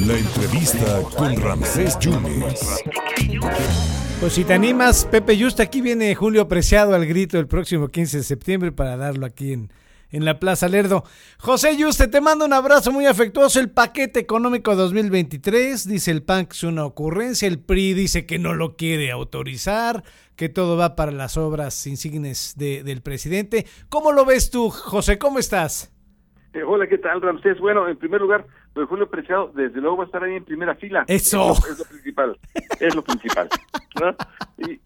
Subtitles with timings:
[0.00, 2.82] La entrevista con Ramsés Yunes.
[4.20, 8.18] Pues si te animas, Pepe Justa, aquí viene Julio Preciado al grito el próximo 15
[8.18, 9.72] de septiembre para darlo aquí en,
[10.10, 11.04] en la Plaza Lerdo.
[11.38, 13.58] José Yuste, te mando un abrazo muy afectuoso.
[13.58, 17.48] El paquete económico 2023, dice el PAN es una ocurrencia.
[17.48, 22.54] El PRI dice que no lo quiere autorizar, que todo va para las obras insignes
[22.56, 23.66] de, del presidente.
[23.88, 25.18] ¿Cómo lo ves tú, José?
[25.18, 25.95] ¿Cómo estás?
[26.56, 27.58] Eh, hola, ¿qué tal, Ramsés?
[27.58, 30.74] Bueno, en primer lugar, pues Julio Preciado, desde luego va a estar ahí en primera
[30.74, 31.04] fila.
[31.06, 31.52] Eso.
[31.52, 32.38] Es lo, es lo principal.
[32.80, 33.48] es lo principal.
[34.00, 34.16] ¿no?
[34.66, 34.80] Y,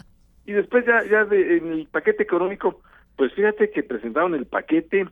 [0.47, 2.81] y después ya, ya de, en el paquete económico,
[3.15, 5.07] pues fíjate que presentaron el paquete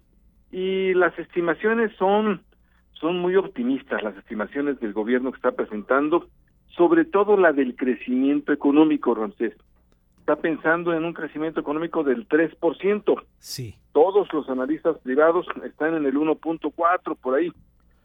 [0.51, 2.43] y las estimaciones son,
[2.95, 6.27] son muy optimistas, las estimaciones del gobierno que está presentando,
[6.71, 9.55] sobre todo la del crecimiento económico, Ramsés.
[10.29, 13.23] Está pensando en un crecimiento económico del 3%.
[13.39, 13.77] Sí.
[13.95, 17.51] Todos los analistas privados están en el 1.4 por ahí.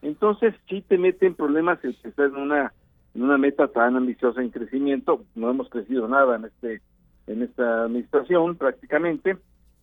[0.01, 2.73] Entonces sí te mete en problemas el pensar en una
[3.13, 5.25] en una meta tan ambiciosa en crecimiento.
[5.35, 6.81] No hemos crecido nada en este
[7.27, 9.31] en esta administración prácticamente.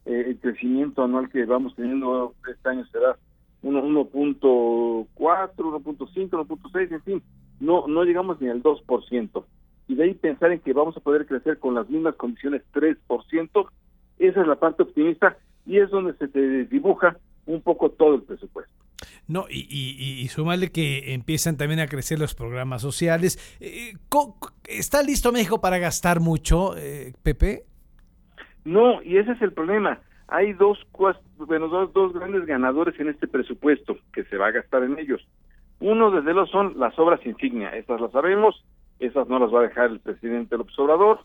[0.07, 3.19] Eh, el crecimiento anual que vamos teniendo este año será
[3.63, 7.23] 1.4, 1.5, 1.6, en fin,
[7.61, 9.45] no no llegamos ni al 2%.
[9.91, 13.69] Y de ahí pensar en que vamos a poder crecer con las mismas condiciones 3%,
[14.21, 18.23] esa es la parte optimista y es donde se te dibuja un poco todo el
[18.23, 18.73] presupuesto.
[19.27, 23.59] No, y, y, y súmale que empiezan también a crecer los programas sociales.
[23.59, 23.95] Eh,
[24.69, 27.65] ¿Está listo México para gastar mucho, eh, Pepe?
[28.65, 29.99] No, y ese es el problema.
[30.29, 30.79] Hay dos,
[31.37, 35.21] bueno, dos, dos grandes ganadores en este presupuesto que se va a gastar en ellos.
[35.81, 37.71] Uno, desde luego, son las obras insignia.
[37.71, 38.65] Estas las sabemos,
[39.01, 41.21] esas no las va a dejar el presidente López Obrador.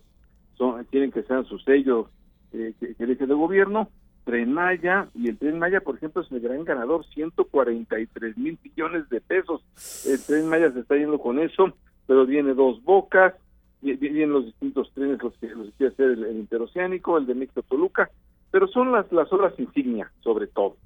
[0.57, 2.09] Son, quieren que sean su sello
[2.53, 3.89] eh, que, que elige de gobierno.
[4.23, 9.07] Tren Maya, y el Tren Maya, por ejemplo, es el gran ganador, 143 mil millones
[9.09, 9.63] de pesos.
[10.05, 11.71] El Tren Maya se está yendo con eso,
[12.07, 13.35] pero viene dos bocas,
[13.81, 17.35] vienen los distintos trenes, los que, los que quiere hacer el, el, interoceánico, el de
[17.35, 18.09] México Toluca,
[18.49, 20.77] pero son las, las obras insignia, sobre todo.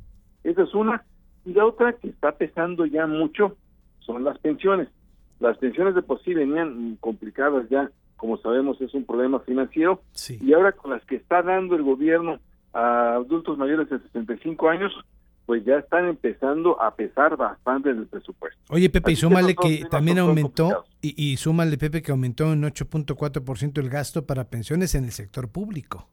[0.44, 1.06] Esa es una.
[1.46, 3.56] Y la otra que está pesando ya mucho
[4.00, 4.90] son las pensiones.
[5.40, 10.38] Las pensiones de por sí venían complicadas ya, como sabemos, es un problema financiero, sí.
[10.42, 12.40] y ahora con las que está dando el gobierno
[12.74, 14.94] a adultos mayores de 65 años,
[15.46, 18.60] pues ya están empezando a pesar bastante en el presupuesto.
[18.70, 22.54] Oye, Pepe, Así y súmale que, que también aumentó, y, y, súmale, Pepe, que aumentó
[22.54, 26.08] en 8.4% el gasto para pensiones en el sector público.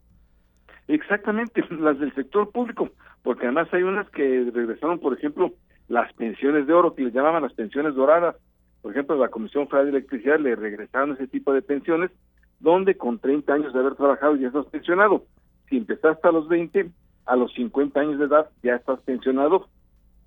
[0.88, 2.88] Exactamente, las del sector público,
[3.22, 5.53] porque además hay unas que regresaron, por ejemplo,
[5.88, 8.37] las pensiones de oro, que les llamaban las pensiones doradas.
[8.86, 12.12] Por ejemplo, la Comisión Federal de Electricidad le regresaron ese tipo de pensiones,
[12.60, 15.24] donde con 30 años de haber trabajado ya estás pensionado
[15.69, 16.88] si empezaste a los 20,
[17.25, 19.66] a los 50 años de edad ya estás pensionado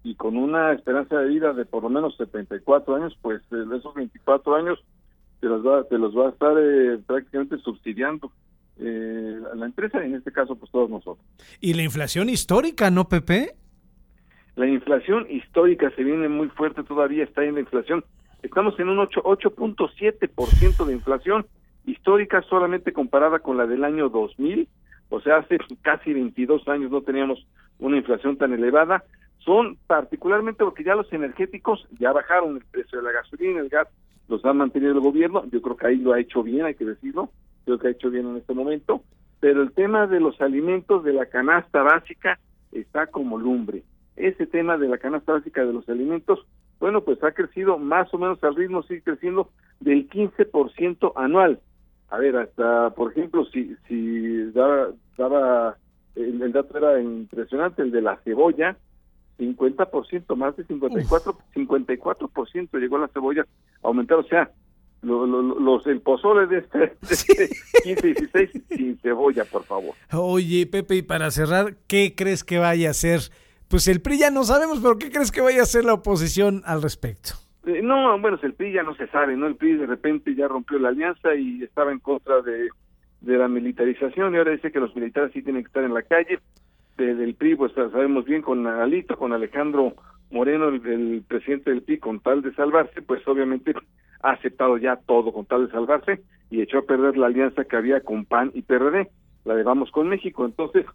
[0.03, 3.93] y con una esperanza de vida de por lo menos 74 años, pues eh, esos
[3.93, 4.77] 24 años
[5.39, 8.29] te los va, te los va a estar eh, prácticamente subsidiando
[8.77, 11.25] eh, la empresa, en este caso pues todos nosotros.
[11.61, 13.55] Y la inflación histórica, ¿no, Pepe?
[14.57, 18.03] La inflación histórica se viene muy fuerte todavía, está en la inflación.
[18.43, 21.45] Estamos en un 8.7% de inflación
[21.85, 24.67] histórica solamente comparada con la del año 2000
[25.09, 27.45] o sea, hace casi 22 años no teníamos
[27.79, 29.03] una inflación tan elevada,
[29.39, 33.87] son particularmente porque ya los energéticos ya bajaron el precio de la gasolina, el gas,
[34.27, 36.85] los ha mantenido el gobierno, yo creo que ahí lo ha hecho bien, hay que
[36.85, 37.31] decirlo,
[37.65, 39.01] creo que ha hecho bien en este momento,
[39.39, 42.39] pero el tema de los alimentos de la canasta básica
[42.71, 43.83] está como lumbre.
[44.15, 46.45] Ese tema de la canasta básica de los alimentos,
[46.79, 51.59] bueno, pues ha crecido más o menos al ritmo, sigue creciendo del 15% anual
[52.11, 55.77] a ver, hasta, por ejemplo, si, si daba, daba
[56.15, 58.77] el, el, dato era impresionante, el de la cebolla,
[59.37, 61.55] 50%, más de 54, Uf.
[61.55, 63.43] 54% llegó la cebolla
[63.83, 64.51] a aumentar, o sea,
[65.01, 67.49] lo, lo, los el pozole de este, de este
[67.83, 69.93] 15 16 sin cebolla, por favor.
[70.11, 73.19] Oye, Pepe, y para cerrar, ¿qué crees que vaya a hacer?
[73.69, 76.63] Pues el PRI ya no sabemos, pero ¿qué crees que vaya a hacer la oposición
[76.65, 77.33] al respecto?
[77.67, 79.45] Eh, no, bueno, el PRI ya no se sabe, ¿no?
[79.45, 82.69] El PRI de repente ya rompió la alianza y estaba en contra de,
[83.21, 86.01] de la militarización y ahora dice que los militares sí tienen que estar en la
[86.01, 86.39] calle.
[86.97, 89.93] Desde el PRI, pues sabemos bien con Alito, con Alejandro
[90.31, 93.75] Moreno, el, el, presidente del PRI, con tal de salvarse, pues obviamente
[94.23, 97.75] ha aceptado ya todo con tal de salvarse y echó a perder la alianza que
[97.75, 99.11] había con PAN y PRD,
[99.45, 100.43] la de Vamos con México.
[100.43, 100.87] Entonces,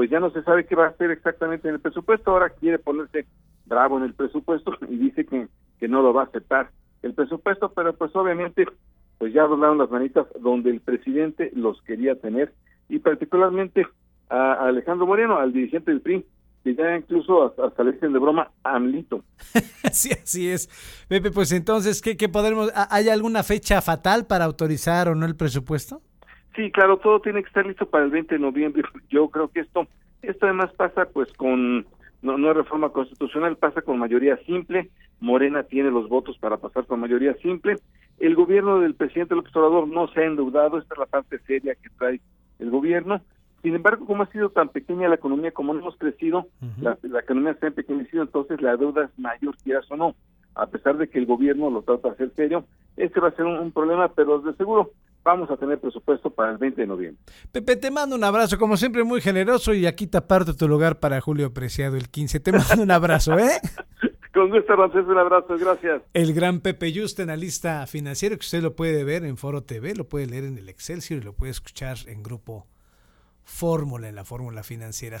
[0.00, 2.78] pues ya no se sabe qué va a hacer exactamente en el presupuesto, ahora quiere
[2.78, 3.26] ponerse
[3.66, 5.46] bravo en el presupuesto y dice que
[5.78, 6.70] que no lo va a aceptar
[7.02, 8.64] el presupuesto, pero pues obviamente
[9.18, 12.54] pues ya doblaron las manitas donde el presidente los quería tener
[12.88, 13.86] y particularmente
[14.30, 16.24] a Alejandro Moreno, al dirigente del PRI,
[16.64, 19.22] y ya incluso hasta, hasta le dicen de broma AMLito.
[19.92, 20.70] sí, así es.
[21.08, 25.36] Pepe, pues entonces, ¿qué, qué podremos, ¿hay alguna fecha fatal para autorizar o no el
[25.36, 26.00] presupuesto?
[26.56, 28.82] Sí, claro, todo tiene que estar listo para el 20 de noviembre.
[29.08, 29.86] Yo creo que esto,
[30.22, 31.86] esto además pasa pues con,
[32.22, 34.90] no, no es reforma constitucional, pasa con mayoría simple.
[35.20, 37.76] Morena tiene los votos para pasar con mayoría simple.
[38.18, 41.74] El gobierno del presidente López Obrador no se ha endeudado, esta es la parte seria
[41.74, 42.20] que trae
[42.58, 43.20] el gobierno.
[43.62, 46.46] Sin embargo, como ha sido tan pequeña la economía, como no hemos crecido,
[46.80, 50.14] la, la, economía se ha empequeñecido, entonces la deuda es mayor, quieras o no.
[50.54, 52.64] A pesar de que el gobierno lo trata de hacer serio,
[52.96, 54.92] este va a ser un, un problema, pero de seguro
[55.22, 57.22] vamos a tener presupuesto para el 20 de noviembre.
[57.52, 60.98] Pepe, te mando un abrazo, como siempre, muy generoso y aquí te aparto tu lugar
[60.98, 62.40] para Julio Preciado el 15.
[62.40, 63.60] Te mando un abrazo, ¿eh?
[64.32, 66.02] Con gusto, Ramsés, un abrazo, gracias.
[66.14, 70.08] El gran Pepe Just, analista financiero, que usted lo puede ver en Foro TV, lo
[70.08, 72.68] puede leer en el Excelsior y lo puede escuchar en Grupo
[73.42, 75.08] Fórmula, en la Fórmula Financiera.